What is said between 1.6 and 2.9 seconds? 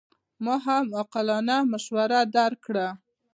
مشوره درکړه.